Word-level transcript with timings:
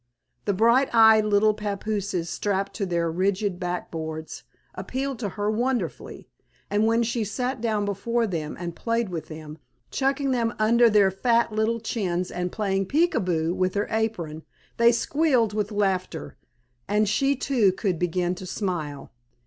The 0.45 0.53
bright 0.55 0.89
eyed 0.95 1.25
little 1.25 1.53
papooses 1.53 2.27
strapped 2.27 2.73
to 2.77 2.87
their 2.87 3.11
rigid 3.11 3.59
back 3.59 3.91
boards 3.91 4.41
appealed 4.73 5.19
to 5.19 5.29
her 5.29 5.51
wonderfully, 5.51 6.27
and 6.71 6.87
when 6.87 7.03
she 7.03 7.23
sat 7.23 7.61
down 7.61 7.85
before 7.85 8.25
them 8.25 8.57
and 8.59 8.75
played 8.75 9.09
with 9.09 9.27
them, 9.27 9.59
chucking 9.91 10.31
them 10.31 10.55
under 10.57 10.89
their 10.89 11.11
fat 11.11 11.53
little 11.53 11.79
chins 11.79 12.31
and 12.31 12.51
playing 12.51 12.87
"peek 12.87 13.13
a 13.13 13.19
boo" 13.19 13.53
with 13.53 13.75
her 13.75 13.85
apron, 13.91 14.41
they 14.77 14.91
squealed 14.91 15.53
with 15.53 15.71
laughter, 15.71 16.35
and 16.87 17.07
she 17.07 17.35
too 17.35 17.71
could 17.71 17.99
begin 17.99 18.33
to 18.33 18.47
smile. 18.47 19.11